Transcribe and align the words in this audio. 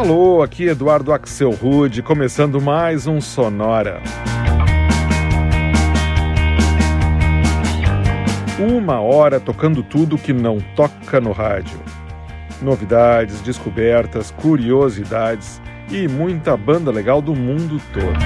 Alô, 0.00 0.42
aqui 0.42 0.64
Eduardo 0.64 1.12
Axel 1.12 1.50
Rude, 1.50 2.02
começando 2.02 2.58
mais 2.58 3.06
um 3.06 3.20
Sonora. 3.20 4.00
Uma 8.58 8.98
hora 8.98 9.38
tocando 9.38 9.82
tudo 9.82 10.16
que 10.16 10.32
não 10.32 10.58
toca 10.74 11.20
no 11.20 11.32
rádio. 11.32 11.78
Novidades, 12.62 13.42
descobertas, 13.42 14.30
curiosidades 14.30 15.60
e 15.90 16.08
muita 16.08 16.56
banda 16.56 16.90
legal 16.90 17.20
do 17.20 17.34
mundo 17.34 17.78
todo. 17.92 18.18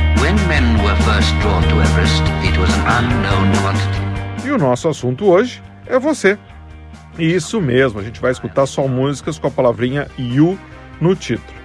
E 4.44 4.50
o 4.52 4.58
nosso 4.58 4.88
assunto 4.88 5.24
hoje 5.24 5.60
é 5.88 5.98
você. 5.98 6.38
Isso 7.18 7.60
mesmo, 7.60 7.98
a 7.98 8.02
gente 8.04 8.20
vai 8.20 8.30
escutar 8.30 8.64
só 8.66 8.86
músicas 8.86 9.40
com 9.40 9.48
a 9.48 9.50
palavrinha 9.50 10.06
You 10.16 10.56
no 11.00 11.16
título. 11.16 11.63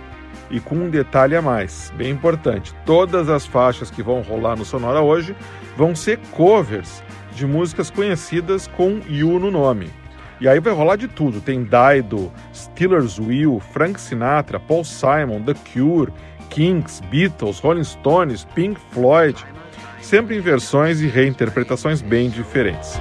E 0.49 0.59
com 0.59 0.75
um 0.75 0.89
detalhe 0.89 1.35
a 1.35 1.41
mais, 1.41 1.93
bem 1.95 2.11
importante: 2.11 2.73
todas 2.85 3.29
as 3.29 3.45
faixas 3.45 3.91
que 3.91 4.01
vão 4.01 4.21
rolar 4.21 4.55
no 4.55 4.65
Sonora 4.65 5.01
hoje 5.01 5.35
vão 5.77 5.95
ser 5.95 6.17
covers 6.31 7.03
de 7.33 7.45
músicas 7.45 7.89
conhecidas 7.89 8.67
com 8.67 8.99
You 9.07 9.39
no 9.39 9.51
nome. 9.51 9.89
E 10.41 10.47
aí 10.47 10.59
vai 10.59 10.73
rolar 10.73 10.95
de 10.95 11.07
tudo: 11.07 11.41
tem 11.41 11.63
Dido, 11.63 12.31
Steelers 12.53 13.19
Will, 13.19 13.59
Frank 13.71 13.99
Sinatra, 13.99 14.59
Paul 14.59 14.83
Simon, 14.83 15.41
The 15.41 15.53
Cure, 15.73 16.11
Kinks, 16.49 17.01
Beatles, 17.11 17.59
Rolling 17.59 17.83
Stones, 17.83 18.45
Pink 18.55 18.79
Floyd, 18.91 19.45
sempre 20.01 20.37
em 20.37 20.41
versões 20.41 21.01
e 21.01 21.07
reinterpretações 21.07 22.01
bem 22.01 22.29
diferentes. 22.29 22.99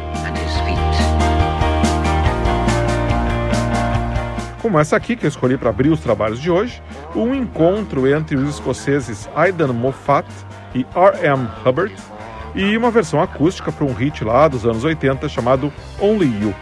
Como 4.69 4.79
essa 4.79 4.97
aqui 4.97 5.17
que 5.17 5.25
eu 5.25 5.29
escolhi 5.29 5.57
para 5.57 5.71
abrir 5.71 5.89
os 5.89 5.99
trabalhos 5.99 6.39
de 6.39 6.51
hoje, 6.51 6.83
um 7.17 7.35
encontro 7.35 8.07
entre 8.07 8.37
os 8.37 8.51
escoceses 8.51 9.27
Aidan 9.35 9.73
Moffat 9.73 10.29
e 10.75 10.85
R.M. 10.95 11.49
Hubbard 11.65 11.95
e 12.55 12.77
uma 12.77 12.91
versão 12.91 13.23
acústica 13.23 13.73
para 13.73 13.87
um 13.87 13.95
hit 13.95 14.23
lá 14.23 14.47
dos 14.47 14.67
anos 14.67 14.85
80 14.85 15.27
chamado 15.27 15.73
Only 15.99 16.27
You. 16.27 16.55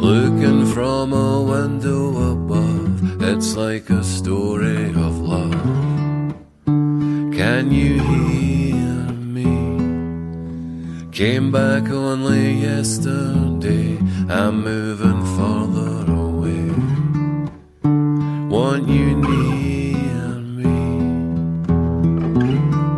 Looking 0.00 0.64
from 0.66 1.12
a 1.12 1.42
window 1.42 2.34
above, 2.34 3.20
it's 3.20 3.56
like 3.56 3.92
a 3.92 4.04
story 4.04 4.90
of 4.90 5.18
love. 5.18 5.56
Can 7.36 7.72
you 7.72 8.00
hear? 8.00 8.67
Came 11.18 11.50
back 11.50 11.90
only 11.90 12.52
yesterday. 12.52 13.98
I'm 14.28 14.62
moving 14.62 15.20
farther 15.36 16.04
away. 16.12 16.70
Want 18.48 18.86
you 18.88 19.16
near 19.16 20.38
me. 20.58 20.76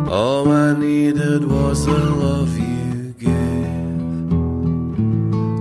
All 0.07 0.51
I 0.51 0.77
needed 0.77 1.43
was 1.49 1.87
the 1.87 1.97
love 1.97 2.55
you 2.59 3.15
gave. 3.17 4.33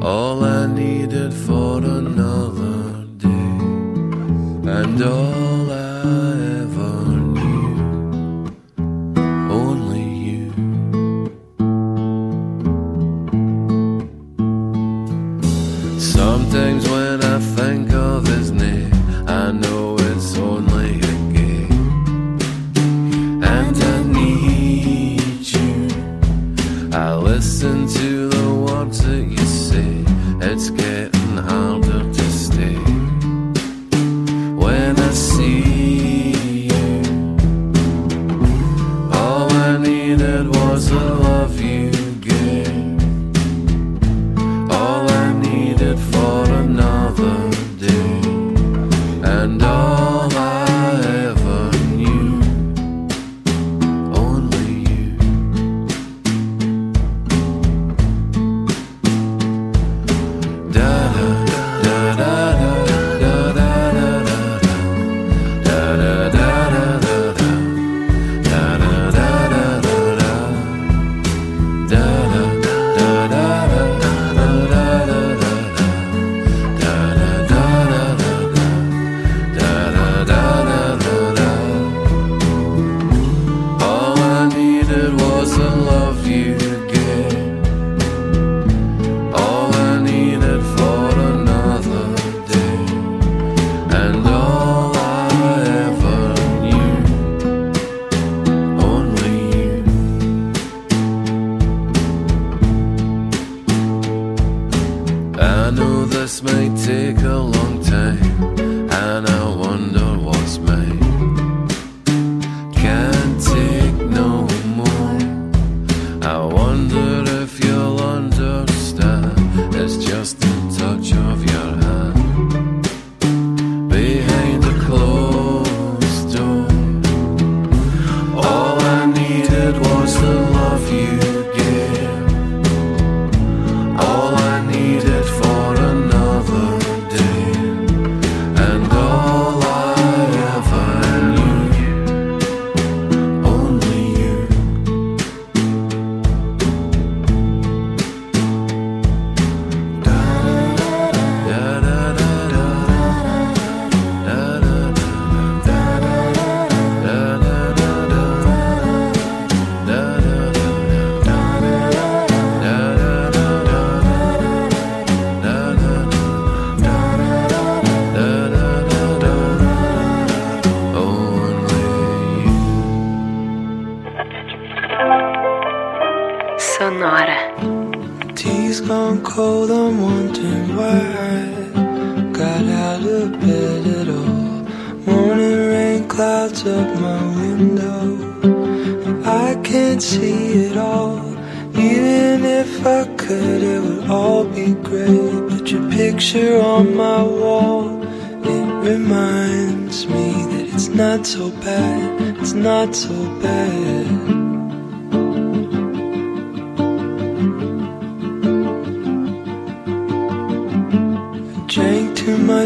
All 0.05 0.45
I 0.45 0.67
needed 0.67 1.33
for 1.33 1.79
another 1.79 3.07
day. 3.17 3.57
And 4.71 5.03
all 5.03 5.40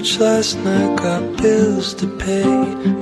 last 0.05 0.59
night, 0.59 0.97
got 0.99 1.37
bills 1.41 1.95
to 1.95 2.07
pay. 2.07 2.45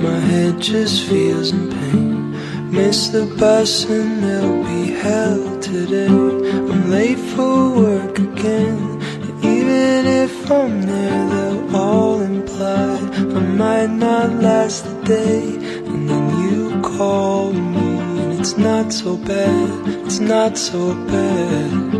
My 0.07 0.21
head 0.31 0.61
just 0.61 1.05
feels 1.09 1.51
in 1.51 1.69
pain. 1.69 2.71
Miss 2.71 3.09
the 3.09 3.27
bus 3.39 3.85
and 3.91 4.23
there'll 4.23 4.63
be 4.63 4.93
hell 4.93 5.61
today. 5.61 6.07
I'm 6.07 6.91
late 6.91 7.19
for 7.19 7.71
work 7.75 8.19
again. 8.19 8.79
And 9.25 9.45
even 9.45 10.07
if 10.07 10.51
I'm 10.51 10.83
there, 10.83 11.29
they'll 11.33 11.77
all 11.77 12.21
imply 12.21 12.95
I 13.39 13.41
might 13.63 13.91
not 13.91 14.31
last 14.35 14.85
the 14.85 15.03
day. 15.03 15.57
And 15.91 16.09
then 16.09 16.25
you 16.45 16.81
call 16.83 17.53
me, 17.53 17.99
and 18.23 18.41
it's 18.41 18.57
not 18.57 18.93
so 18.93 19.17
bad, 19.17 19.89
it's 20.07 20.21
not 20.21 20.57
so 20.57 20.95
bad. 21.07 21.92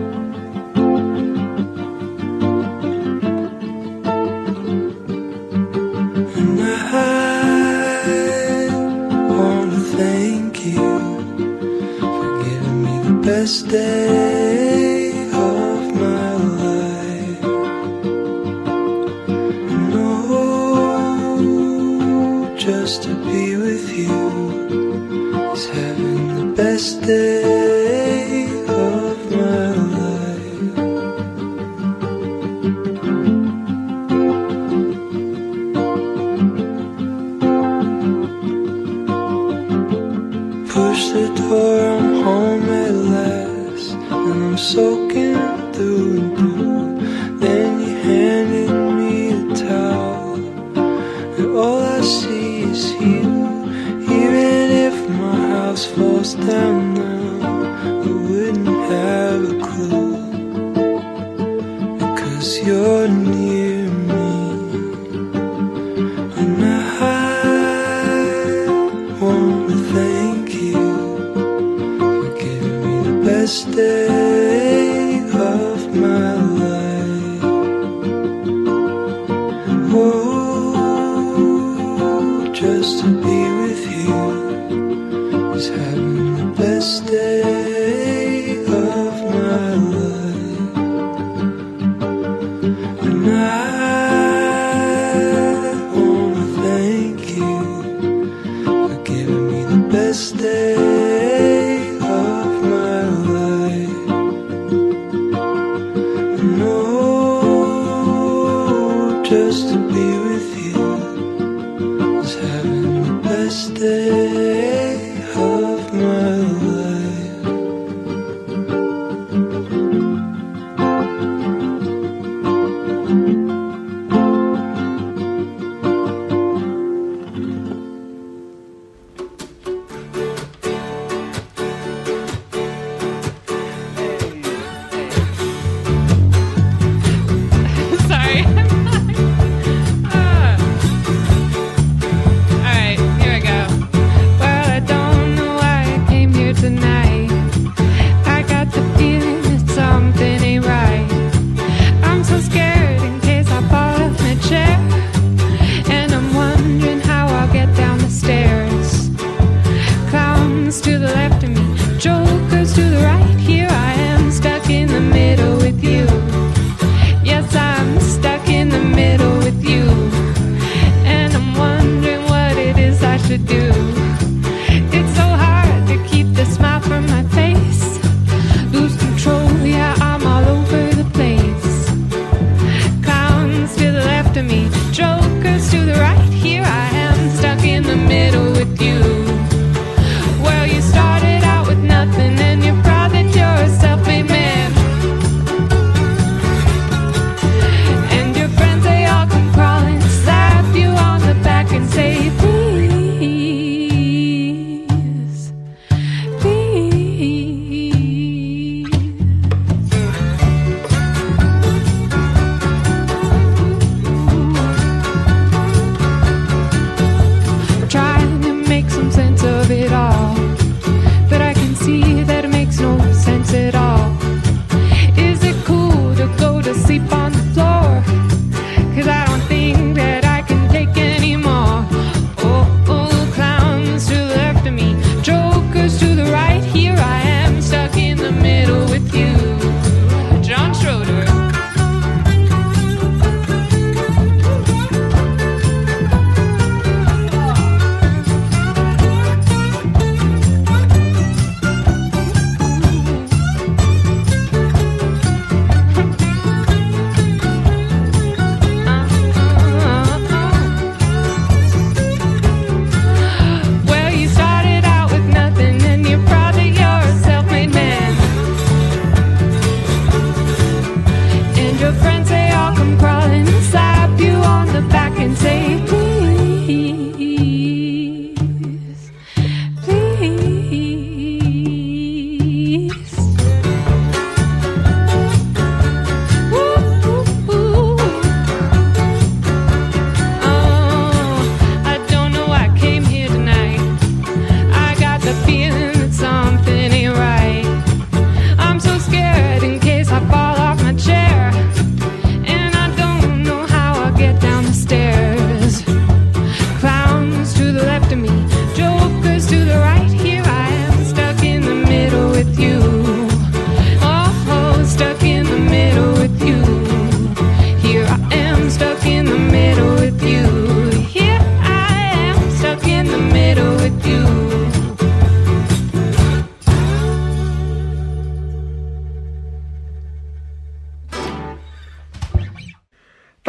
stay. 73.53 74.32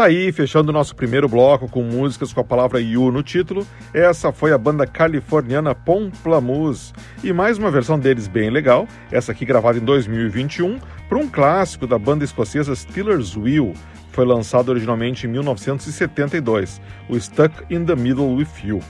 Tá 0.03 0.07
aí, 0.07 0.33
fechando 0.33 0.69
o 0.69 0.73
nosso 0.73 0.93
primeiro 0.93 1.29
bloco 1.29 1.69
com 1.69 1.81
músicas 1.81 2.33
com 2.33 2.41
a 2.41 2.43
palavra 2.43 2.81
You 2.81 3.09
no 3.09 3.23
título. 3.23 3.65
Essa 3.93 4.33
foi 4.33 4.51
a 4.51 4.57
banda 4.57 4.85
californiana 4.85 5.73
Pomplamoose 5.73 6.91
e 7.23 7.31
mais 7.31 7.57
uma 7.57 7.71
versão 7.71 7.97
deles 7.97 8.27
bem 8.27 8.49
legal, 8.49 8.85
essa 9.09 9.31
aqui 9.31 9.45
gravada 9.45 9.77
em 9.77 9.81
2021, 9.81 10.77
para 11.07 11.17
um 11.17 11.29
clássico 11.29 11.87
da 11.87 11.97
banda 11.97 12.25
escocesa 12.25 12.75
Steelers 12.75 13.37
Wheel, 13.37 13.71
foi 14.11 14.25
lançado 14.25 14.67
originalmente 14.67 15.25
em 15.25 15.29
1972, 15.29 16.81
o 17.07 17.17
Stuck 17.17 17.63
in 17.73 17.85
the 17.85 17.95
Middle 17.95 18.35
with 18.35 18.49
You. 18.61 18.81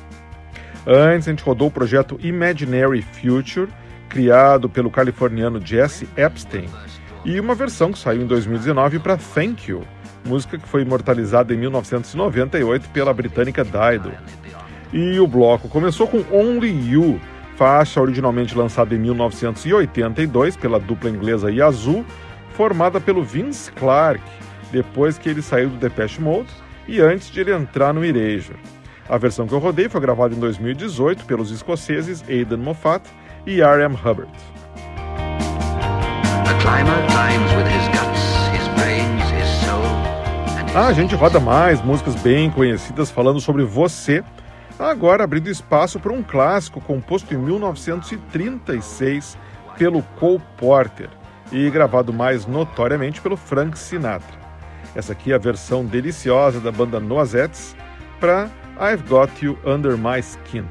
Antes, 0.88 1.28
a 1.28 1.32
gente 1.32 1.44
rodou 1.44 1.68
o 1.68 1.72
projeto 1.72 2.18
Imaginary 2.24 3.04
Future, 3.04 3.68
criado 4.10 4.68
pelo 4.68 4.90
californiano 4.90 5.64
Jesse 5.64 6.10
Epstein, 6.18 6.68
e 7.24 7.40
uma 7.40 7.54
versão 7.54 7.92
que 7.92 8.00
saiu 8.00 8.24
em 8.24 8.26
2019 8.26 8.98
para 8.98 9.16
Thank 9.16 9.70
You, 9.70 9.84
música 10.26 10.58
que 10.58 10.68
foi 10.68 10.82
imortalizada 10.82 11.54
em 11.54 11.58
1998 11.58 12.90
pela 12.90 13.14
britânica 13.14 13.64
Dido. 13.64 14.12
E 14.92 15.20
o 15.20 15.28
bloco 15.28 15.68
começou 15.68 16.08
com 16.08 16.24
Only 16.32 16.92
You, 16.92 17.20
faixa 17.56 18.02
originalmente 18.02 18.56
lançada 18.56 18.94
em 18.94 19.00
1982 19.00 20.56
pela 20.56 20.80
dupla 20.80 21.10
inglesa 21.10 21.52
Yazoo, 21.52 22.06
formada 22.52 23.02
pelo 23.02 23.24
Vince 23.24 23.72
Clarke, 23.72 24.24
depois 24.72 25.18
que 25.18 25.30
ele 25.30 25.42
saiu 25.42 25.70
do 25.70 25.78
Depeche 25.78 26.22
Mode 26.22 26.50
e 26.88 27.00
antes 27.00 27.32
de 27.32 27.40
ele 27.40 27.54
entrar 27.54 27.94
no 27.94 28.04
Erasure. 28.04 28.58
A 29.08 29.18
versão 29.18 29.46
que 29.48 29.54
eu 29.54 29.60
rodei 29.60 29.90
foi 29.90 30.00
gravada 30.00 30.34
em 30.34 30.40
2018 30.40 31.26
pelos 31.26 31.52
escoceses 31.52 32.24
Aidan 32.30 32.58
Moffat 32.58 33.04
e 33.46 33.62
R.M. 33.62 33.96
Hubbard. 33.96 34.32
Ah, 36.46 36.54
a 40.76 40.92
gente 40.92 41.14
roda 41.14 41.40
mais 41.40 41.84
músicas 41.84 42.16
bem 42.16 42.50
conhecidas 42.50 43.12
falando 43.12 43.40
sobre 43.40 43.64
você, 43.64 44.24
agora 44.80 45.24
abrindo 45.24 45.48
espaço 45.48 46.00
para 46.00 46.12
um 46.12 46.24
clássico 46.24 46.82
composto 46.82 47.32
em 47.32 47.38
1936 47.38 49.38
pelo 49.78 50.02
Cole 50.20 50.42
Porter 50.58 51.10
e 51.52 51.70
gravado 51.70 52.12
mais 52.12 52.48
notoriamente 52.48 53.22
pelo 53.22 53.38
Frank 53.38 53.78
Sinatra. 53.78 54.42
Essa 54.96 55.14
aqui 55.14 55.32
é 55.32 55.36
a 55.36 55.40
versão 55.40 55.86
deliciosa 55.86 56.60
da 56.60 56.72
banda 56.72 57.00
Noisettes 57.00 57.76
para 58.20 58.50
I've 58.80 59.04
Got 59.08 59.46
You 59.46 59.60
Under 59.64 59.96
My 59.96 60.20
Skin. 60.20 60.66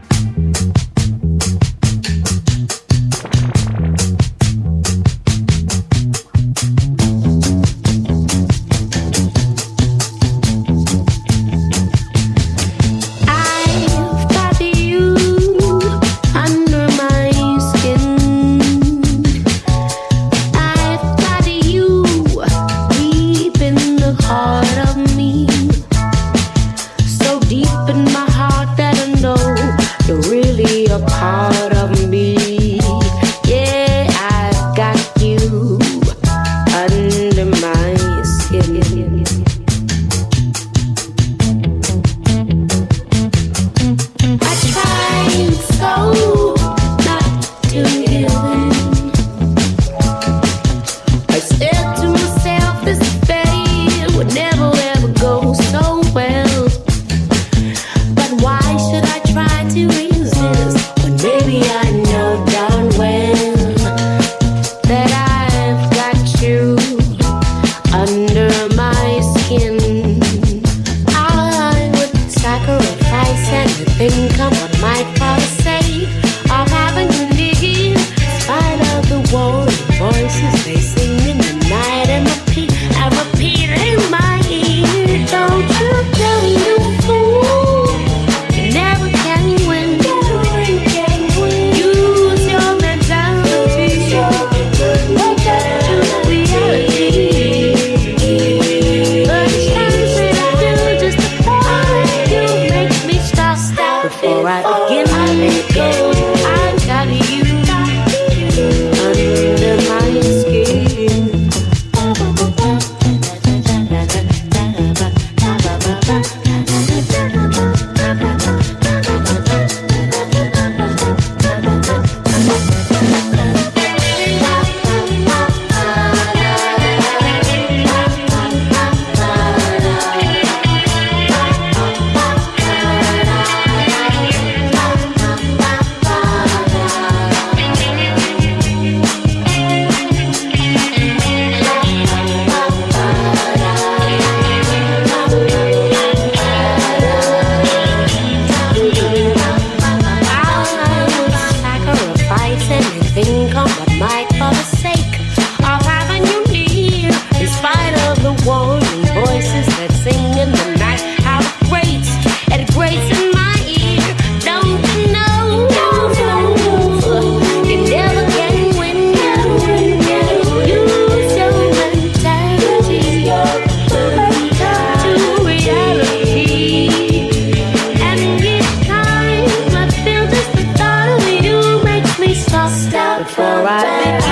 Before 182.62 183.66
I 183.66 184.20
begin 184.20 184.31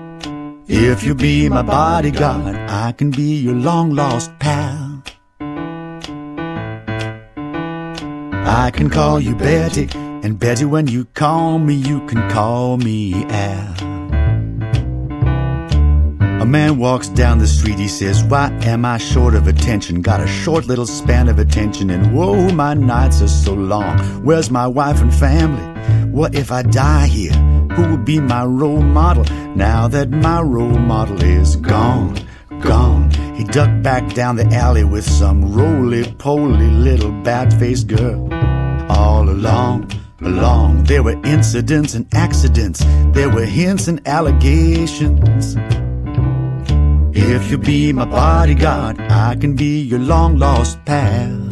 If 0.67 1.03
you 1.03 1.15
be 1.15 1.49
my 1.49 1.63
bodyguard, 1.63 2.55
I 2.55 2.91
can 2.93 3.11
be 3.11 3.37
your 3.37 3.55
long 3.55 3.95
lost 3.95 4.31
pal. 4.39 5.03
I 8.53 8.71
can 8.71 8.89
call 8.89 9.19
you 9.19 9.35
Betty, 9.35 9.89
and 9.93 10.37
Betty, 10.39 10.65
when 10.65 10.87
you 10.87 11.05
call 11.05 11.57
me, 11.57 11.73
you 11.73 12.05
can 12.07 12.29
call 12.29 12.77
me 12.77 13.25
Al. 13.25 13.91
A 16.41 16.45
man 16.45 16.77
walks 16.77 17.07
down 17.07 17.39
the 17.39 17.47
street, 17.47 17.79
he 17.79 17.87
says, 17.87 18.23
Why 18.23 18.49
am 18.63 18.85
I 18.85 18.97
short 18.97 19.35
of 19.35 19.47
attention? 19.47 20.01
Got 20.01 20.21
a 20.21 20.27
short 20.27 20.65
little 20.65 20.87
span 20.87 21.27
of 21.27 21.39
attention, 21.39 21.89
and 21.89 22.15
whoa, 22.15 22.49
my 22.51 22.73
nights 22.73 23.21
are 23.21 23.27
so 23.27 23.53
long. 23.53 23.97
Where's 24.23 24.51
my 24.51 24.67
wife 24.67 25.01
and 25.01 25.13
family? 25.13 25.63
What 26.11 26.35
if 26.35 26.51
I 26.51 26.63
die 26.63 27.07
here? 27.07 27.33
Who 27.75 27.89
will 27.89 27.97
be 27.97 28.19
my 28.19 28.43
role 28.43 28.81
model 28.81 29.23
now 29.55 29.87
that 29.87 30.09
my 30.09 30.41
role 30.41 30.77
model 30.77 31.23
is 31.23 31.55
gone? 31.55 32.17
Gone. 32.61 33.09
He 33.35 33.43
ducked 33.43 33.81
back 33.81 34.13
down 34.13 34.35
the 34.35 34.45
alley 34.53 34.83
with 34.83 35.03
some 35.03 35.53
roly 35.53 36.03
poly 36.13 36.69
little 36.69 37.11
bat 37.23 37.53
faced 37.53 37.87
girl. 37.87 38.27
All 38.89 39.29
along, 39.29 39.89
along, 40.21 40.83
there 40.83 41.01
were 41.01 41.19
incidents 41.23 41.93
and 41.93 42.05
accidents, 42.13 42.83
there 43.13 43.29
were 43.29 43.45
hints 43.45 43.87
and 43.87 44.05
allegations. 44.07 45.55
If 47.13 47.49
you 47.49 47.57
be 47.57 47.93
my 47.93 48.05
bodyguard, 48.05 48.99
I 48.99 49.35
can 49.35 49.55
be 49.55 49.81
your 49.81 49.99
long 49.99 50.37
lost 50.37 50.83
pal. 50.85 51.49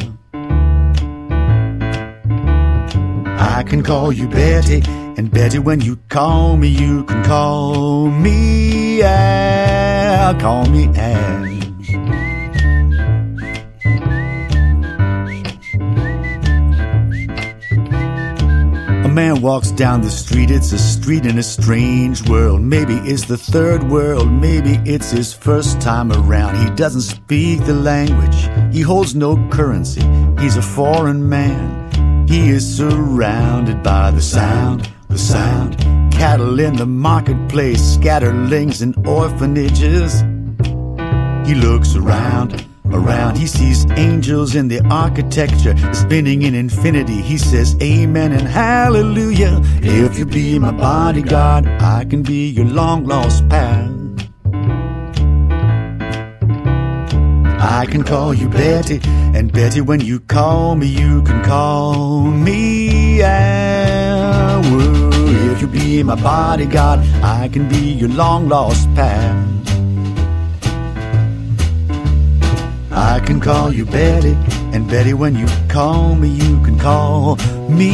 I 3.42 3.64
can 3.64 3.84
call 3.84 4.12
you 4.12 4.28
Betty, 4.28 4.82
and 5.20 5.30
Betty, 5.30 5.60
when 5.60 5.82
you 5.82 5.98
call 6.08 6.56
me, 6.56 6.70
you 6.70 7.04
can 7.04 7.26
call 7.26 8.08
me 8.08 9.04
Al. 9.04 10.34
Call 10.40 10.66
me 10.68 10.88
Al. 10.96 11.44
A 19.04 19.10
man 19.10 19.42
walks 19.42 19.72
down 19.72 20.00
the 20.04 20.10
street, 20.10 20.50
it's 20.52 20.72
a 20.72 20.80
street 20.80 21.26
in 21.26 21.38
a 21.38 21.44
strange 21.44 22.30
world. 22.30 22.62
Maybe 22.62 22.96
it's 23.04 23.26
the 23.26 23.36
third 23.36 23.84
world, 23.84 24.32
maybe 24.32 24.80
it's 24.86 25.12
his 25.12 25.34
first 25.34 25.82
time 25.82 26.14
around. 26.14 26.56
He 26.64 26.70
doesn't 26.76 27.02
speak 27.02 27.66
the 27.66 27.74
language, 27.74 28.48
he 28.74 28.80
holds 28.80 29.16
no 29.16 29.36
currency, 29.50 30.02
he's 30.40 30.56
a 30.56 30.62
foreign 30.62 31.28
man. 31.28 32.26
He 32.30 32.52
is 32.52 32.64
surrounded 32.78 33.84
by 33.84 34.12
the 34.12 34.22
sound, 34.22 34.88
the 35.10 35.18
sound. 35.18 35.78
Cattle 36.12 36.60
in 36.60 36.76
the 36.76 36.86
marketplace, 36.86 37.98
scatterlings 37.98 38.82
in 38.82 38.94
orphanages. 39.06 40.22
He 41.48 41.56
looks 41.56 41.96
around, 41.96 42.66
around. 42.86 43.38
He 43.38 43.48
sees 43.48 43.86
angels 43.92 44.56
in 44.56 44.68
the 44.68 44.82
architecture 44.90 45.76
spinning 45.94 46.44
in 46.44 46.54
infinity. 46.54 47.22
He 47.22 47.38
says, 47.38 47.76
Amen 47.82 48.32
and 48.32 48.48
Hallelujah. 48.48 49.60
If 49.82 50.18
you 50.20 50.26
be 50.26 50.60
my 50.60 50.72
bodyguard, 50.72 51.68
I 51.68 52.06
can 52.06 52.22
be 52.22 52.50
your 52.50 52.66
long 52.66 53.06
lost 53.06 53.48
pal. 53.50 53.96
I 57.62 57.86
can 57.86 58.04
call 58.04 58.34
you 58.34 58.50
Betty, 58.50 59.00
and 59.04 59.52
Betty, 59.52 59.82
when 59.82 60.02
you 60.02 60.20
call 60.20 60.76
me, 60.76 60.88
you 60.88 61.24
can 61.24 61.44
call 61.44 62.24
me 62.24 63.22
Al 63.22 64.99
be 65.90 66.04
my 66.04 66.16
bodyguard. 66.16 67.00
I 67.24 67.50
can 67.54 67.68
be 67.68 67.82
your 68.02 68.10
long 68.22 68.48
lost 68.48 68.86
pal. 68.96 69.36
I 72.92 73.20
can 73.26 73.40
call 73.40 73.74
you 73.74 73.86
Betty, 73.86 74.34
and 74.74 74.88
Betty, 74.88 75.14
when 75.14 75.34
you 75.36 75.48
call 75.68 76.16
me, 76.22 76.30
you 76.42 76.54
can 76.66 76.78
call 76.78 77.38
me 77.80 77.94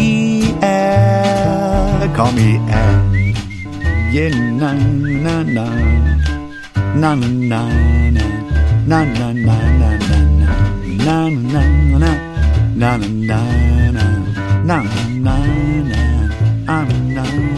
Al. 0.62 2.10
Call 2.18 2.32
me 2.40 2.50
Al. 2.82 2.98
Yeah, 4.16 4.30
na 4.62 4.70
na 5.24 5.36
na, 5.58 5.66
na 7.02 7.12
na 7.14 7.32
na 7.52 7.62
na, 8.16 8.24
na 8.92 9.00
na 9.20 9.28
na 9.48 9.58
na 9.82 9.90
na, 10.00 10.50
na 11.06 11.18
na 11.54 11.60
na 11.60 11.62
na, 11.62 11.62
na 11.62 11.62
na 11.62 11.62
na 11.92 12.12
na, 12.72 12.92
na 12.92 12.98
na 13.30 13.40
na 13.46 13.66
na, 15.24 15.36
na 15.90 16.06
ah, 16.68 16.86
na. 17.16 17.55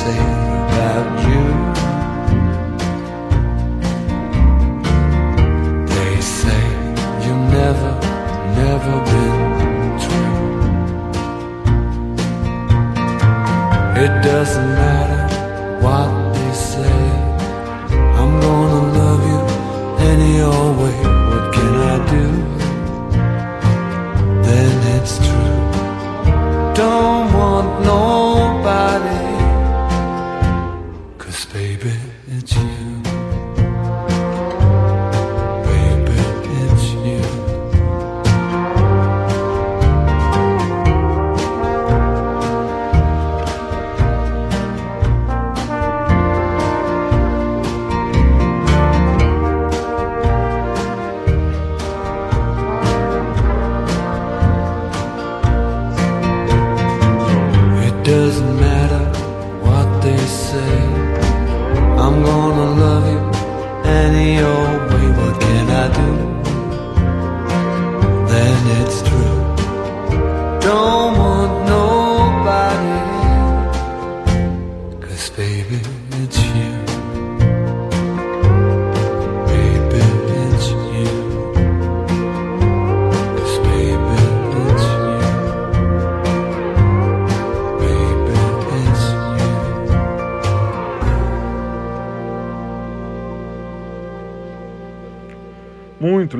Say 0.00 0.49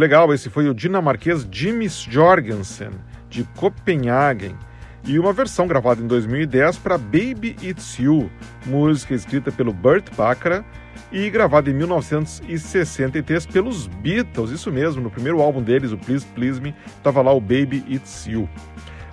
legal, 0.00 0.32
esse 0.32 0.48
foi 0.48 0.66
o 0.66 0.74
dinamarquês 0.74 1.46
Jimmys 1.50 2.06
Jorgensen, 2.08 2.90
de 3.28 3.44
Copenhagen, 3.54 4.56
e 5.04 5.18
uma 5.18 5.32
versão 5.32 5.66
gravada 5.66 6.02
em 6.02 6.06
2010 6.06 6.78
para 6.78 6.96
Baby 6.96 7.54
It's 7.62 7.98
You, 7.98 8.30
música 8.64 9.14
escrita 9.14 9.52
pelo 9.52 9.72
Burt 9.74 10.06
Bacharach 10.16 10.64
e 11.12 11.28
gravada 11.28 11.70
em 11.70 11.74
1963 11.74 13.44
pelos 13.46 13.86
Beatles, 13.86 14.50
isso 14.50 14.72
mesmo, 14.72 15.02
no 15.02 15.10
primeiro 15.10 15.40
álbum 15.42 15.62
deles, 15.62 15.92
o 15.92 15.98
Please 15.98 16.26
Please 16.34 16.60
Me, 16.60 16.74
estava 16.96 17.20
lá 17.20 17.32
o 17.32 17.40
Baby 17.40 17.84
It's 17.88 18.26
You. 18.26 18.48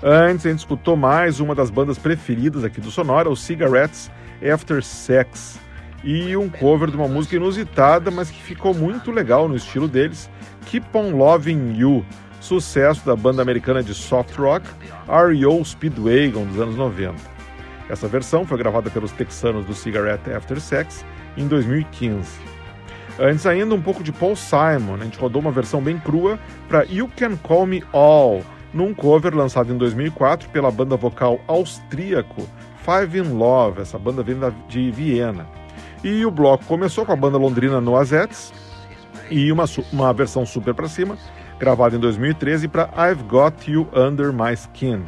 Antes 0.02 0.46
a 0.46 0.50
gente 0.50 0.60
escutou 0.60 0.96
mais 0.96 1.42
uma 1.42 1.54
das 1.54 1.70
bandas 1.70 1.98
preferidas 1.98 2.64
aqui 2.64 2.80
do 2.80 2.92
Sonora, 2.92 3.30
os 3.30 3.42
Cigarettes 3.42 4.10
After 4.42 4.82
Sex, 4.82 5.60
e 6.04 6.38
um 6.38 6.48
cover 6.48 6.90
de 6.90 6.96
uma 6.96 7.08
música 7.08 7.36
inusitada, 7.36 8.10
mas 8.10 8.30
que 8.30 8.42
ficou 8.42 8.74
muito 8.74 9.12
legal 9.12 9.50
no 9.50 9.56
estilo 9.56 9.88
deles, 9.88 10.30
Keep 10.70 10.98
On 10.98 11.12
Loving 11.12 11.78
You, 11.78 12.06
sucesso 12.42 13.06
da 13.06 13.16
banda 13.16 13.42
americana 13.42 13.82
de 13.82 13.94
soft 13.94 14.36
rock 14.36 14.68
REO 15.08 15.64
Speedwagon 15.64 16.46
dos 16.46 16.60
anos 16.60 16.76
90. 16.76 17.16
Essa 17.90 18.06
versão 18.10 18.46
foi 18.46 18.58
gravada 18.58 18.90
pelos 18.90 19.14
texanos 19.14 19.66
do 19.66 19.74
Cigarette 19.74 20.30
After 20.30 20.60
Sex 20.60 21.06
em 21.38 21.48
2015. 21.48 22.38
Antes 23.18 23.46
ainda 23.46 23.74
um 23.74 23.82
pouco 23.82 24.04
de 24.04 24.12
Paul 24.12 24.36
Simon, 24.36 24.96
a 24.96 25.04
gente 25.06 25.18
rodou 25.18 25.42
uma 25.42 25.52
versão 25.52 25.82
bem 25.82 25.98
crua 26.00 26.38
para 26.68 26.84
You 26.84 27.10
Can 27.16 27.38
Call 27.38 27.66
Me 27.66 27.82
All, 27.94 28.44
num 28.74 28.94
cover 28.94 29.34
lançado 29.34 29.74
em 29.74 29.78
2004 29.78 30.50
pela 30.50 30.70
banda 30.70 30.98
vocal 30.98 31.40
austríaco 31.48 32.46
Five 32.84 33.18
in 33.18 33.38
Love, 33.38 33.82
essa 33.82 33.98
banda 33.98 34.22
vem 34.22 34.38
de 34.68 34.92
Viena. 34.92 35.48
E 36.04 36.26
o 36.26 36.32
bloco 36.32 36.66
começou 36.66 37.06
com 37.06 37.14
a 37.14 37.16
banda 37.16 37.38
londrina 37.38 37.80
Noisettes 37.80 38.52
e 39.30 39.52
uma, 39.52 39.66
uma 39.92 40.14
versão 40.14 40.46
super 40.46 40.74
pra 40.74 40.88
cima, 40.88 41.18
gravada 41.60 41.96
em 41.96 42.00
2013 42.00 42.68
para 42.68 42.90
I've 42.98 43.24
Got 43.24 43.70
You 43.70 43.88
Under 43.96 44.32
My 44.32 44.54
Skin, 44.54 45.04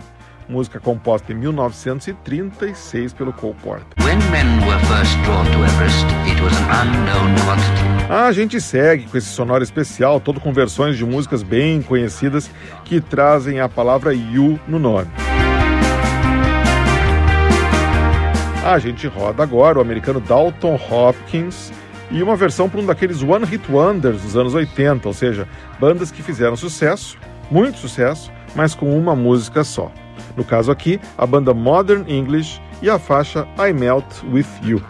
música 0.48 0.80
composta 0.80 1.32
em 1.32 1.36
1936 1.36 3.14
pelo 3.14 3.32
Cole 3.34 3.56
Porter. 3.64 3.86
When 4.04 4.18
men 4.32 4.66
were 4.68 4.80
first 4.86 5.18
drawn 5.24 5.46
to 5.46 5.64
Everest, 5.64 6.06
it 6.28 6.42
was 6.42 6.54
an 6.58 6.88
unknown 6.88 7.36
quantity. 7.46 7.90
A 8.10 8.32
gente 8.32 8.60
segue 8.60 9.06
com 9.06 9.18
esse 9.18 9.28
sonoro 9.28 9.64
especial, 9.64 10.20
todo 10.20 10.40
com 10.40 10.52
versões 10.52 10.98
de 10.98 11.06
músicas 11.06 11.44
bem 11.44 11.82
conhecidas 11.82 12.50
que 12.84 13.00
trazem 13.00 13.60
a 13.60 13.70
palavra 13.70 14.14
You 14.14 14.60
no 14.68 14.80
nome. 14.80 15.08
A 18.66 18.78
gente 18.78 19.08
roda 19.08 19.42
agora 19.42 19.78
o 19.78 19.82
americano 19.82 20.20
Dalton 20.20 20.80
Hopkins 20.90 21.72
e 22.12 22.24
uma 22.24 22.36
versão 22.36 22.70
para 22.70 22.80
um 22.80 22.86
daqueles 22.86 23.22
One 23.22 23.46
Hit 23.46 23.72
Wonders 23.72 24.22
dos 24.22 24.36
anos 24.36 24.54
80, 24.54 25.08
ou 25.08 25.14
seja, 25.14 25.48
bandas 25.80 26.12
que 26.12 26.24
fizeram 26.24 26.56
sucesso, 26.56 27.18
muito 27.52 27.78
sucesso, 27.78 28.32
mas 28.56 28.74
com 28.74 28.98
uma 28.98 29.16
música 29.16 29.64
só. 29.64 29.92
No 30.36 30.44
caso 30.44 30.72
aqui, 30.72 31.00
a 31.18 31.26
banda 31.26 31.54
Modern 31.54 32.10
English 32.10 32.62
e 32.82 32.90
a 32.90 32.98
faixa 32.98 33.48
I 33.58 33.74
Melt 33.74 34.24
With 34.32 34.46
You. 34.64 34.82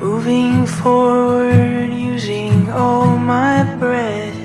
Moving 0.00 0.66
forward 0.66 1.92
using 1.92 2.70
all 2.70 3.18
my 3.18 3.64
breath. 3.78 4.39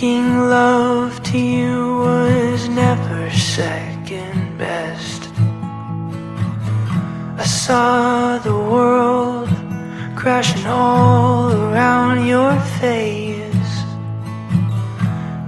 Making 0.00 0.48
love 0.48 1.22
to 1.24 1.38
you 1.38 1.98
was 1.98 2.70
never 2.70 3.30
second 3.30 4.56
best. 4.56 5.28
I 7.36 7.44
saw 7.44 8.38
the 8.38 8.56
world 8.56 9.50
crashing 10.16 10.66
all 10.66 11.52
around 11.52 12.26
your 12.26 12.58
face. 12.80 13.72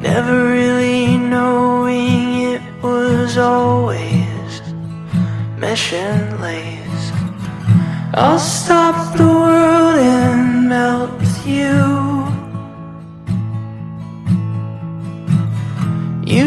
Never 0.03 0.45
really 0.51 1.17
knowing 1.17 2.53
it 2.53 2.63
was 2.83 3.39
always 3.39 4.61
mesh 5.57 5.95
and 5.95 6.43
lace. 6.43 7.07
I'll 8.13 8.39
stop 8.39 9.17
the 9.17 9.25
world 9.25 9.97
and 9.97 10.69
melt 10.69 11.11
with 11.19 11.47
you. 11.47 12.12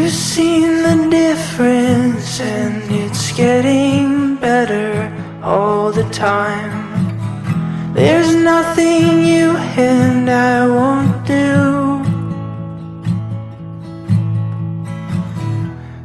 You've 0.06 0.14
seen 0.14 0.82
the 0.84 1.08
difference, 1.10 2.38
and 2.38 2.80
it's 2.92 3.32
getting 3.32 4.36
better 4.36 5.10
all 5.42 5.90
the 5.90 6.08
time. 6.10 7.92
There's 7.92 8.32
nothing 8.36 9.24
you 9.26 9.56
and 9.56 10.30
I 10.30 10.64
won't 10.68 11.26
do. 11.26 12.04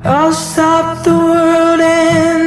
I'll 0.03 0.33
stop 0.33 1.03
the 1.03 1.13
world 1.13 1.81
and 1.81 2.40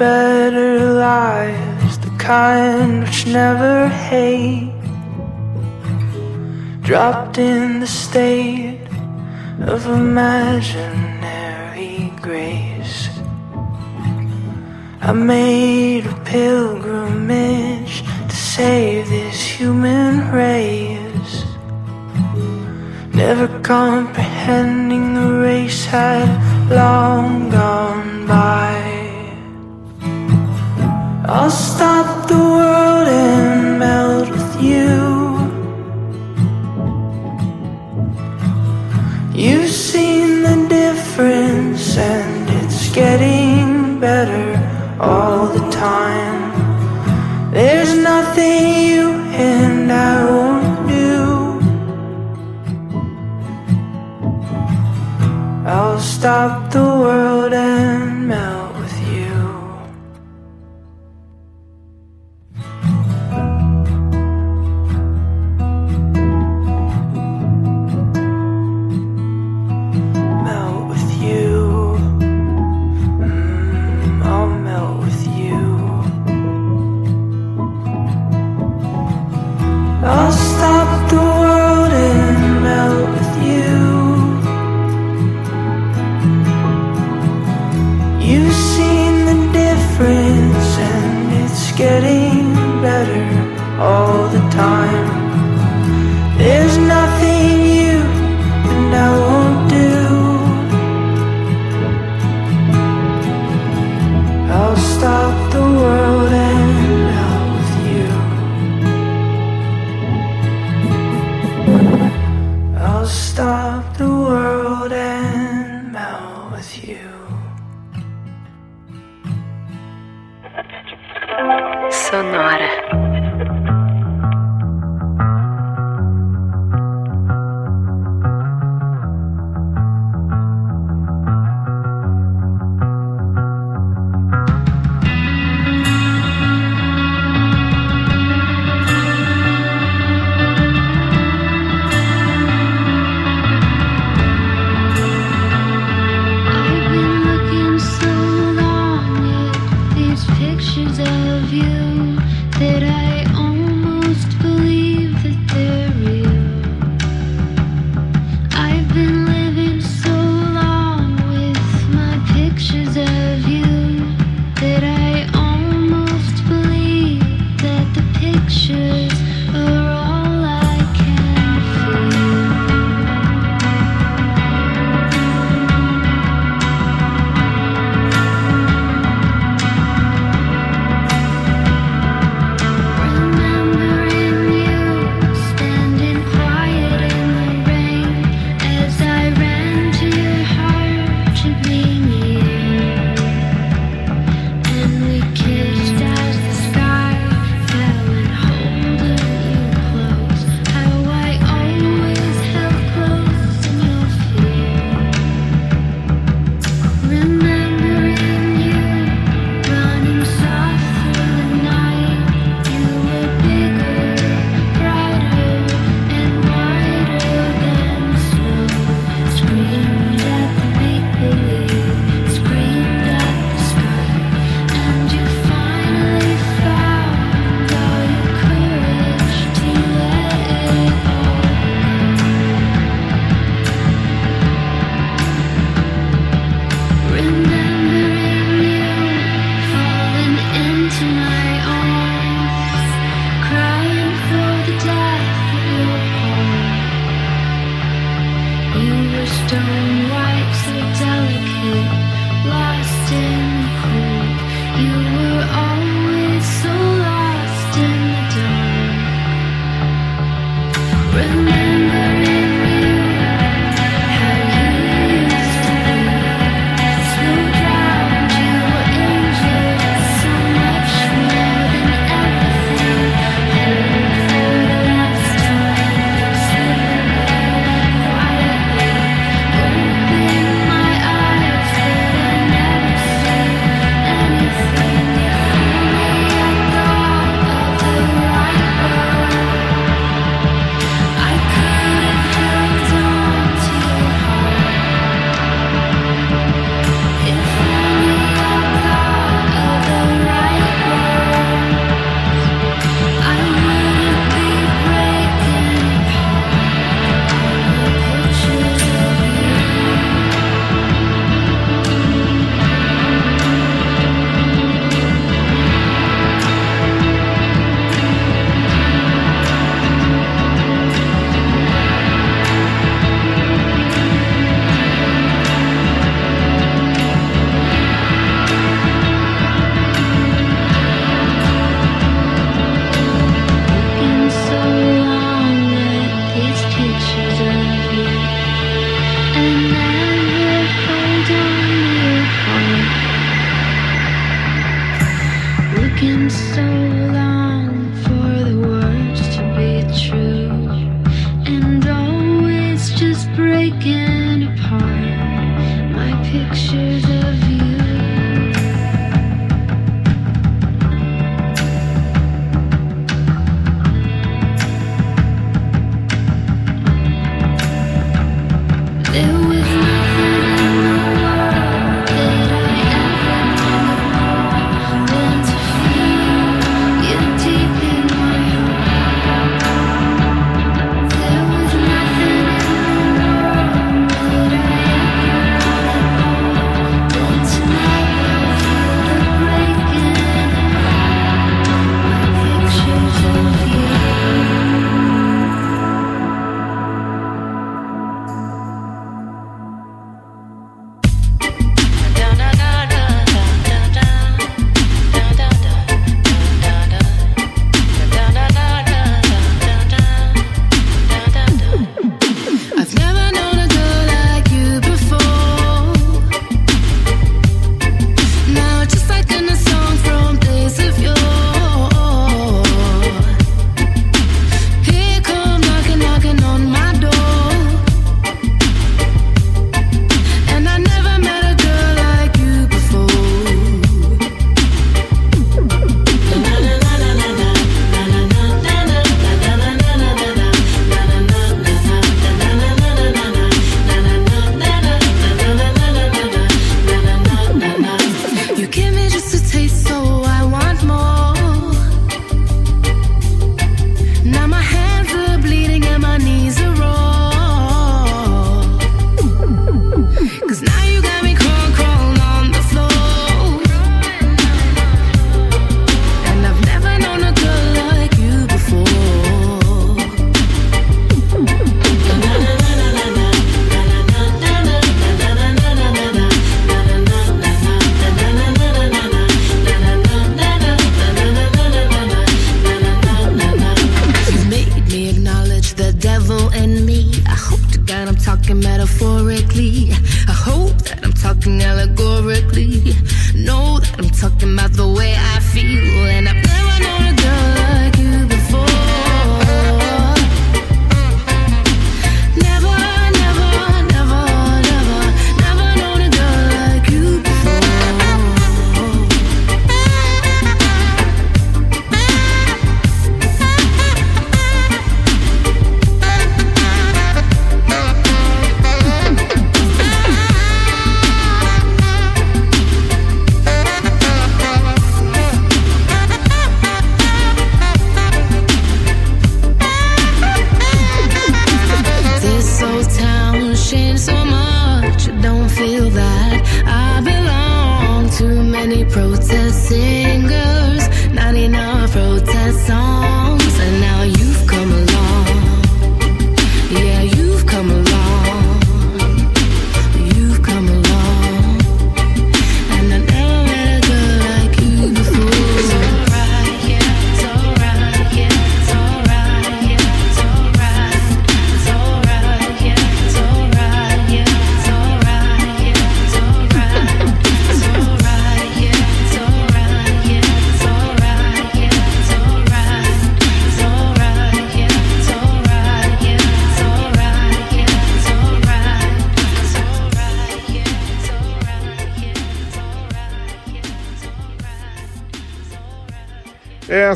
better 0.00 0.94
lives, 0.94 1.98
the 1.98 2.10
kind 2.16 3.04
which 3.04 3.26
never 3.26 3.86
hate. 3.88 4.72
Dropped 6.80 7.36
in 7.36 7.80
the 7.80 7.86
state 7.86 8.80
of 9.60 9.86
imaginary 9.86 11.20
grace. 12.22 13.10
I 15.02 15.12
made 15.12 16.06
a 16.06 16.16
pilgrimage 16.24 18.02
to 18.30 18.36
save 18.56 19.06
this 19.10 19.38
human 19.58 20.30
race. 20.32 21.44
Never 23.12 23.48
comprehending 23.60 25.12
the 25.12 25.30
race 25.48 25.84
had 25.84 26.28
long 26.70 27.50
gone 27.50 28.26
by. 28.26 28.59
I'll 31.32 31.48
stop 31.48 32.26
the 32.26 32.34
world 32.34 33.06
and 33.06 33.78
melt 33.78 34.30
with 34.30 34.60
you. 34.60 34.98
You've 39.32 39.70
seen 39.70 40.42
the 40.42 40.66
difference, 40.68 41.96
and 41.96 42.50
it's 42.64 42.92
getting 42.92 44.00
better 44.00 44.58
all 44.98 45.46
the 45.46 45.70
time. 45.70 46.50
There's 47.52 47.96
nothing 47.96 48.86
you 48.88 49.10
and 49.30 49.92
I 49.92 50.24
won't 50.24 50.88
do. 50.88 51.60
I'll 55.64 56.00
stop 56.00 56.72
the 56.72 56.82
world 56.82 57.52
and 57.52 58.09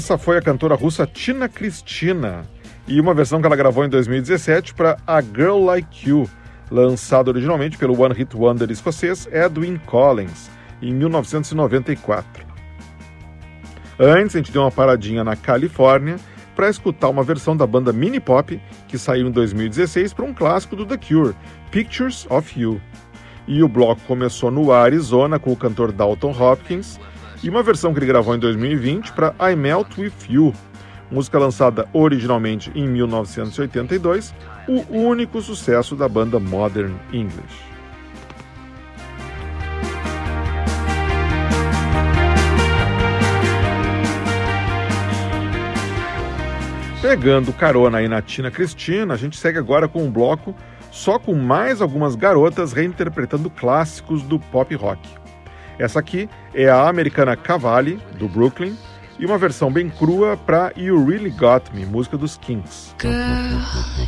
Essa 0.04 0.18
foi 0.18 0.36
a 0.36 0.42
cantora 0.42 0.74
russa 0.74 1.06
Tina 1.06 1.48
Cristina 1.48 2.44
e 2.86 3.00
uma 3.00 3.14
versão 3.14 3.40
que 3.40 3.46
ela 3.46 3.56
gravou 3.56 3.86
em 3.86 3.88
2017 3.88 4.74
para 4.74 4.98
A 5.06 5.22
Girl 5.22 5.64
Like 5.64 6.10
You, 6.10 6.28
lançado 6.70 7.28
originalmente 7.28 7.78
pelo 7.78 7.98
One 7.98 8.14
Hit 8.14 8.36
Wonder 8.36 8.70
escocês 8.70 9.26
Edwyn 9.32 9.78
Collins 9.78 10.50
em 10.82 10.92
1994. 10.92 12.44
Antes, 13.98 14.36
a 14.36 14.40
gente 14.40 14.52
deu 14.52 14.60
uma 14.60 14.70
paradinha 14.70 15.24
na 15.24 15.36
Califórnia 15.36 16.16
para 16.54 16.68
escutar 16.68 17.08
uma 17.08 17.22
versão 17.22 17.56
da 17.56 17.66
banda 17.66 17.90
Mini 17.90 18.20
Pop 18.20 18.60
que 18.86 18.98
saiu 18.98 19.28
em 19.28 19.32
2016 19.32 20.12
para 20.12 20.26
um 20.26 20.34
clássico 20.34 20.76
do 20.76 20.84
The 20.84 20.98
Cure, 20.98 21.34
Pictures 21.70 22.26
of 22.28 22.60
You. 22.60 22.78
E 23.48 23.62
o 23.62 23.68
bloco 23.68 24.02
começou 24.06 24.50
no 24.50 24.70
Arizona 24.70 25.38
com 25.38 25.50
o 25.50 25.56
cantor 25.56 25.92
Dalton 25.92 26.36
Hopkins 26.38 27.00
e 27.44 27.50
uma 27.50 27.62
versão 27.62 27.92
que 27.92 27.98
ele 27.98 28.06
gravou 28.06 28.34
em 28.34 28.38
2020 28.38 29.12
para 29.12 29.34
I 29.38 29.54
Melt 29.54 29.98
With 29.98 30.14
You, 30.30 30.54
música 31.10 31.38
lançada 31.38 31.86
originalmente 31.92 32.72
em 32.74 32.88
1982, 32.88 34.34
o 34.66 34.96
único 34.96 35.42
sucesso 35.42 35.94
da 35.94 36.08
banda 36.08 36.40
Modern 36.40 36.94
English. 37.12 37.62
Pegando 47.02 47.52
carona 47.52 47.98
aí 47.98 48.08
na 48.08 48.22
Tina 48.22 48.50
Cristina, 48.50 49.12
a 49.12 49.16
gente 49.18 49.36
segue 49.36 49.58
agora 49.58 49.86
com 49.86 50.02
um 50.02 50.10
bloco 50.10 50.54
só 50.90 51.18
com 51.18 51.34
mais 51.34 51.82
algumas 51.82 52.14
garotas 52.14 52.72
reinterpretando 52.72 53.50
clássicos 53.50 54.22
do 54.22 54.38
pop 54.38 54.74
rock. 54.74 55.23
Essa 55.78 55.98
aqui 55.98 56.28
é 56.54 56.68
a 56.68 56.88
americana 56.88 57.36
Cavalli, 57.36 58.00
do 58.18 58.28
Brooklyn, 58.28 58.76
e 59.18 59.26
uma 59.26 59.38
versão 59.38 59.72
bem 59.72 59.88
crua 59.88 60.36
para 60.36 60.72
You 60.76 61.04
Really 61.04 61.30
Got 61.30 61.70
Me, 61.72 61.84
música 61.86 62.16
dos 62.16 62.36
Kinks. 62.36 62.94
Girl, 63.00 63.12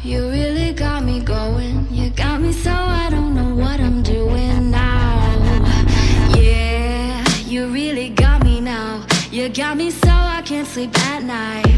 you 0.05 0.29
really 0.31 0.73
got 0.73 1.03
me 1.05 1.21
going. 1.21 1.87
You 1.91 2.11
got 2.11 2.41
me 2.41 2.53
so 2.53 2.71
I 2.71 3.09
don't 3.11 3.35
know 3.35 3.55
what 3.57 3.81
I'm 3.81 4.03
doing 4.03 4.71
now. 4.71 5.21
Yeah, 6.37 7.23
you 7.47 7.73
really 7.73 8.11
got 8.11 8.45
me 8.45 8.61
now. 8.61 9.05
You 9.31 9.49
got 9.49 9.77
me 9.77 9.91
so 9.91 10.11
I 10.11 10.43
can't 10.45 10.67
sleep 10.67 10.97
at 11.13 11.23
night. 11.23 11.76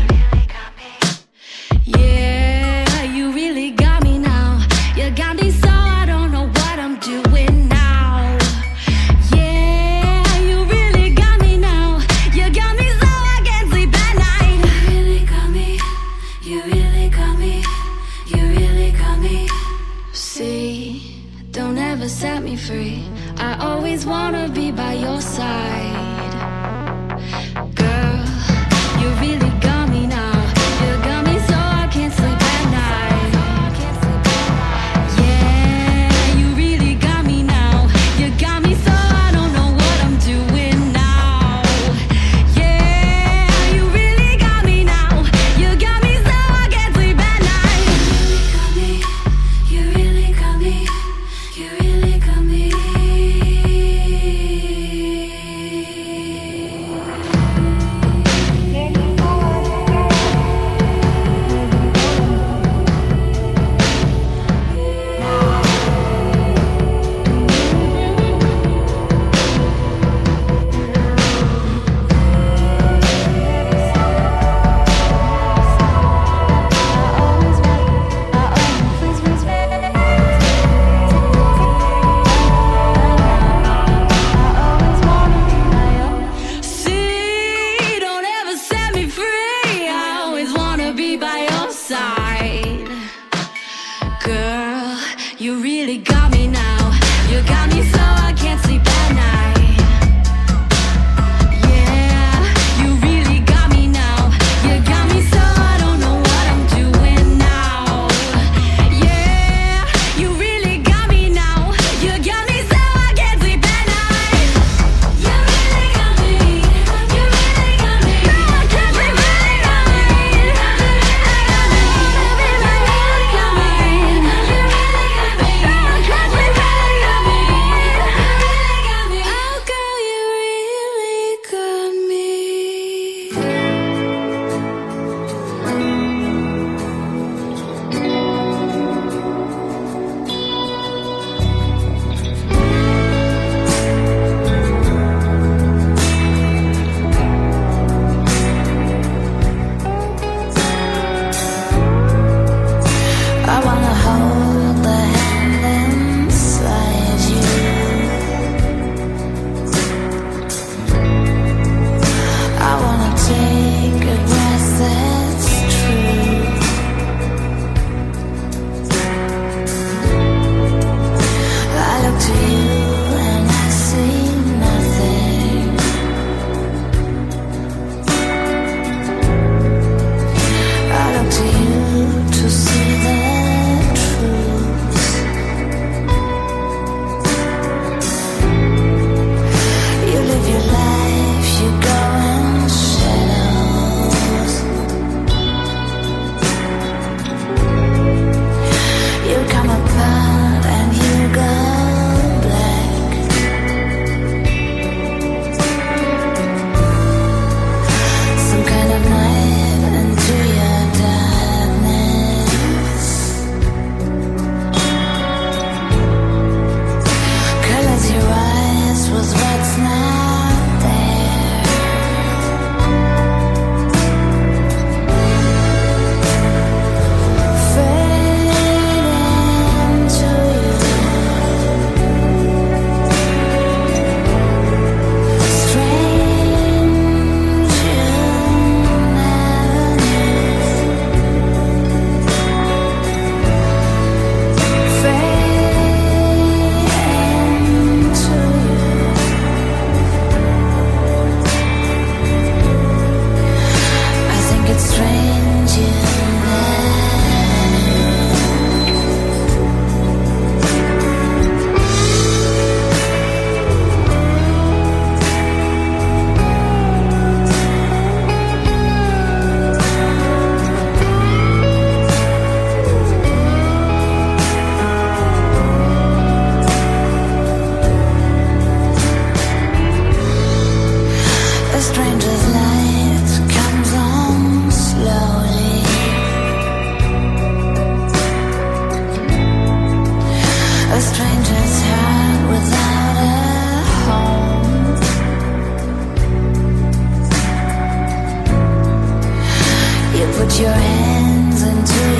You 300.18 300.26
put 300.32 300.58
your 300.58 300.72
hands 300.72 301.62
into 301.62 302.17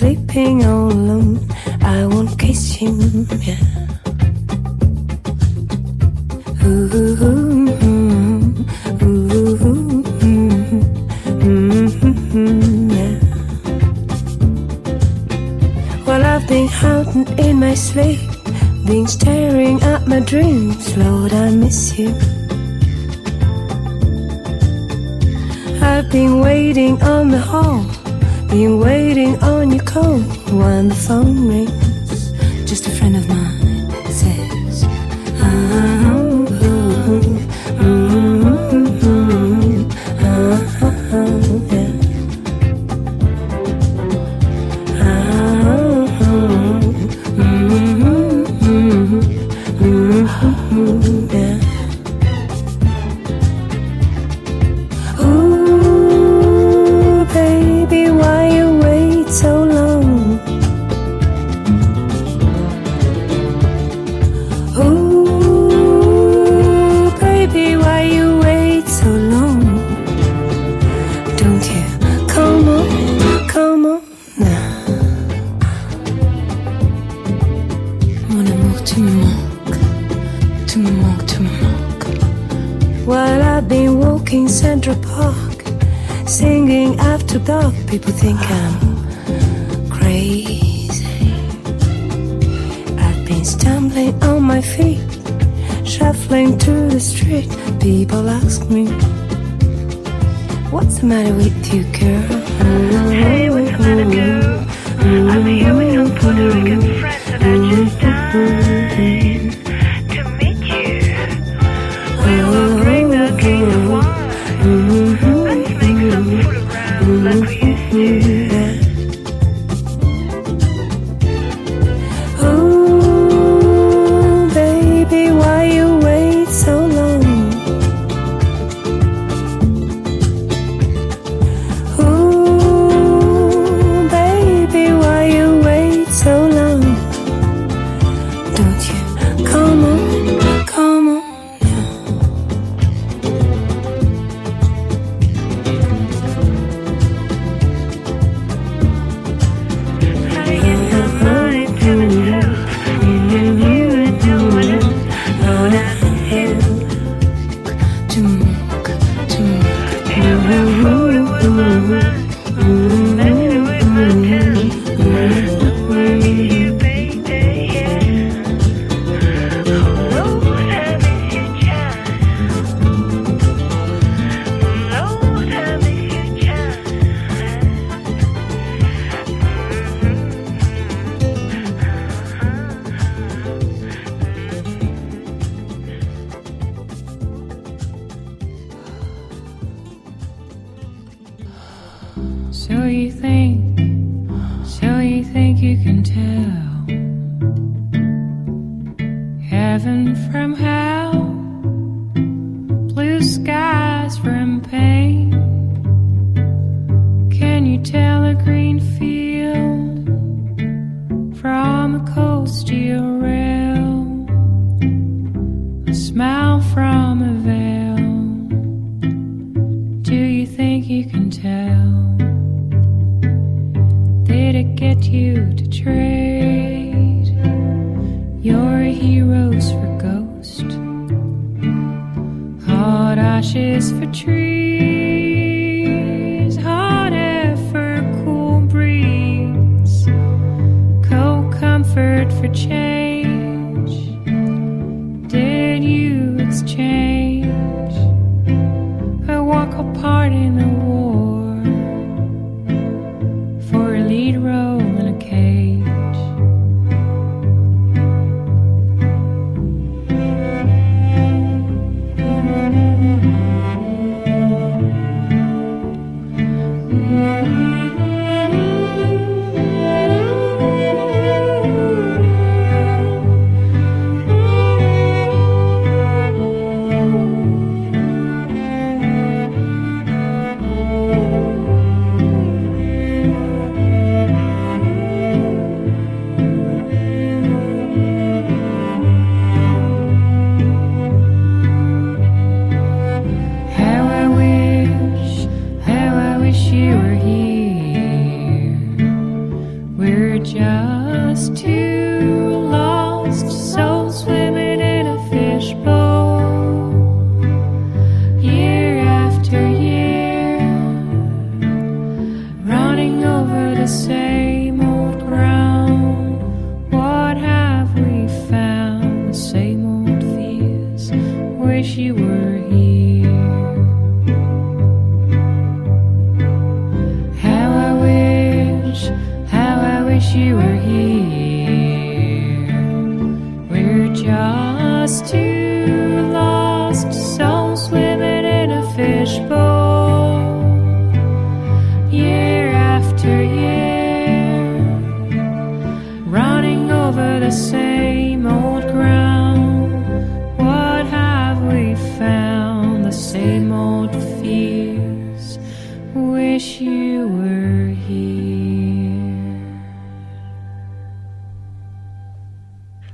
sleeping. 0.00 0.49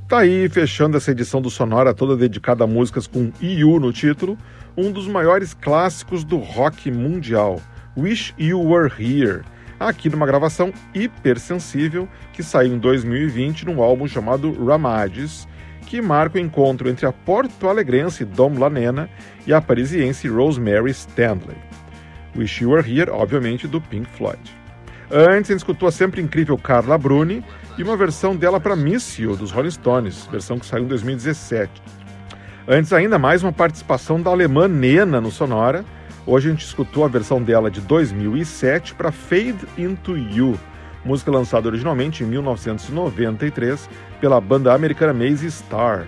Tá 0.08 0.20
aí, 0.20 0.48
fechando 0.48 0.96
essa 0.96 1.10
edição 1.10 1.42
do 1.42 1.50
Sonora 1.50 1.92
toda 1.92 2.16
dedicada 2.16 2.62
a 2.62 2.66
músicas 2.66 3.08
com 3.08 3.32
EU 3.42 3.80
no 3.80 3.92
título, 3.92 4.38
um 4.76 4.92
dos 4.92 5.08
maiores 5.08 5.52
clássicos 5.52 6.22
do 6.22 6.36
rock 6.36 6.92
mundial, 6.92 7.60
Wish 7.96 8.32
You 8.38 8.60
Were 8.60 8.92
Here, 8.96 9.42
aqui 9.80 10.08
numa 10.08 10.24
gravação 10.24 10.72
hipersensível 10.94 12.08
que 12.32 12.44
saiu 12.44 12.76
em 12.76 12.78
2020 12.78 13.66
num 13.66 13.82
álbum 13.82 14.06
chamado 14.06 14.52
Ramades, 14.64 15.48
que 15.88 16.00
marca 16.00 16.38
o 16.38 16.40
encontro 16.40 16.88
entre 16.88 17.04
a 17.04 17.12
porto-alegrense 17.12 18.24
Dom 18.24 18.56
Lanena 18.60 19.10
e 19.44 19.52
a 19.52 19.60
parisiense 19.60 20.28
Rosemary 20.28 20.92
Stanley. 20.92 21.56
Wish 22.36 22.62
You 22.62 22.70
Were 22.70 22.88
Here, 22.88 23.10
obviamente, 23.10 23.66
do 23.66 23.80
Pink 23.80 24.08
Floyd. 24.10 24.38
Antes, 25.10 25.50
a 25.50 25.52
gente 25.52 25.58
escutou 25.58 25.88
a 25.88 25.92
sempre 25.92 26.20
incrível 26.20 26.56
Carla 26.56 26.96
Bruni 26.96 27.44
e 27.78 27.82
uma 27.82 27.96
versão 27.96 28.34
dela 28.34 28.58
para 28.58 28.74
Miss 28.74 29.18
You, 29.18 29.36
dos 29.36 29.50
Rolling 29.50 29.70
Stones, 29.70 30.26
versão 30.30 30.58
que 30.58 30.64
saiu 30.64 30.84
em 30.84 30.88
2017. 30.88 31.70
Antes, 32.66 32.92
ainda 32.92 33.18
mais 33.18 33.42
uma 33.42 33.52
participação 33.52 34.20
da 34.20 34.30
alemã 34.30 34.66
Nena 34.66 35.20
no 35.20 35.30
Sonora. 35.30 35.84
Hoje 36.26 36.48
a 36.48 36.50
gente 36.52 36.64
escutou 36.64 37.04
a 37.04 37.08
versão 37.08 37.40
dela 37.40 37.70
de 37.70 37.80
2007 37.82 38.94
para 38.94 39.12
Fade 39.12 39.58
Into 39.76 40.16
You, 40.16 40.58
música 41.04 41.30
lançada 41.30 41.68
originalmente 41.68 42.24
em 42.24 42.26
1993 42.26 43.88
pela 44.20 44.40
banda 44.40 44.72
americana 44.72 45.12
Maze 45.12 45.50
Star. 45.50 46.06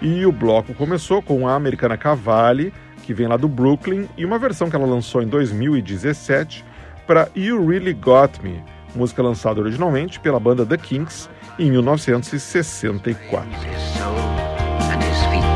E 0.00 0.26
o 0.26 0.32
bloco 0.32 0.74
começou 0.74 1.22
com 1.22 1.46
a 1.46 1.54
americana 1.54 1.96
Cavalli, 1.96 2.72
que 3.04 3.14
vem 3.14 3.28
lá 3.28 3.36
do 3.36 3.48
Brooklyn, 3.48 4.08
e 4.16 4.24
uma 4.24 4.38
versão 4.38 4.68
que 4.68 4.74
ela 4.74 4.86
lançou 4.86 5.22
em 5.22 5.28
2017 5.28 6.64
para 7.06 7.28
You 7.36 7.64
Really 7.64 7.92
Got 7.92 8.42
Me, 8.42 8.60
música 8.94 9.22
lançada 9.22 9.60
originalmente 9.60 10.20
pela 10.20 10.38
banda 10.38 10.64
The 10.66 10.76
Kinks 10.76 11.28
em 11.58 11.70
1964. 11.70 13.48
His 13.48 13.58
soul 13.96 14.16
and 14.90 15.00
his 15.00 15.18
feet. 15.30 15.52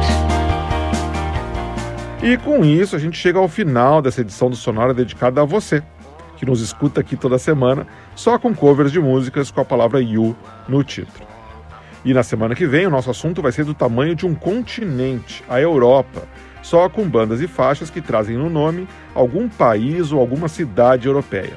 E 2.22 2.36
com 2.38 2.64
isso 2.64 2.96
a 2.96 2.98
gente 2.98 3.18
chega 3.18 3.38
ao 3.38 3.48
final 3.48 4.02
dessa 4.02 4.20
edição 4.20 4.50
do 4.50 4.56
Sonora 4.56 4.92
dedicada 4.92 5.42
a 5.42 5.44
você, 5.44 5.82
que 6.36 6.46
nos 6.46 6.60
escuta 6.60 7.00
aqui 7.00 7.16
toda 7.16 7.38
semana, 7.38 7.86
só 8.14 8.38
com 8.38 8.54
covers 8.54 8.92
de 8.92 9.00
músicas 9.00 9.50
com 9.50 9.60
a 9.60 9.64
palavra 9.64 10.00
You 10.00 10.36
no 10.68 10.82
título. 10.82 11.26
E 12.04 12.14
na 12.14 12.22
semana 12.22 12.54
que 12.54 12.66
vem 12.66 12.86
o 12.86 12.90
nosso 12.90 13.10
assunto 13.10 13.42
vai 13.42 13.50
ser 13.52 13.64
do 13.64 13.74
tamanho 13.74 14.14
de 14.14 14.26
um 14.26 14.34
continente, 14.34 15.42
a 15.48 15.60
Europa, 15.60 16.22
só 16.62 16.88
com 16.88 17.08
bandas 17.08 17.40
e 17.40 17.48
faixas 17.48 17.90
que 17.90 18.00
trazem 18.00 18.36
no 18.36 18.48
nome 18.48 18.88
algum 19.14 19.48
país 19.48 20.12
ou 20.12 20.20
alguma 20.20 20.48
cidade 20.48 21.06
europeia. 21.06 21.54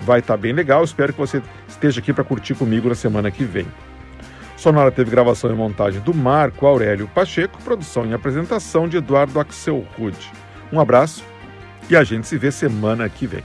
Vai 0.00 0.20
estar 0.20 0.36
bem 0.36 0.52
legal, 0.52 0.82
espero 0.82 1.12
que 1.12 1.18
você 1.18 1.42
esteja 1.68 2.00
aqui 2.00 2.12
para 2.12 2.24
curtir 2.24 2.54
comigo 2.54 2.88
na 2.88 2.94
semana 2.94 3.30
que 3.30 3.44
vem. 3.44 3.66
Sonora 4.56 4.90
teve 4.90 5.10
gravação 5.10 5.50
e 5.50 5.54
montagem 5.54 6.00
do 6.00 6.12
Marco 6.12 6.66
Aurélio 6.66 7.08
Pacheco, 7.08 7.62
produção 7.62 8.06
e 8.06 8.12
apresentação 8.12 8.88
de 8.88 8.98
Eduardo 8.98 9.40
Axel 9.40 9.86
Rude. 9.96 10.30
Um 10.72 10.78
abraço 10.78 11.24
e 11.88 11.96
a 11.96 12.04
gente 12.04 12.26
se 12.26 12.36
vê 12.36 12.50
semana 12.52 13.08
que 13.08 13.26
vem. 13.26 13.42